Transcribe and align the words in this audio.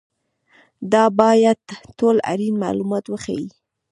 دا 0.91 1.03
باید 1.19 1.61
ټول 1.99 2.15
اړین 2.31 2.55
معلومات 2.63 3.05
وښيي. 3.07 3.47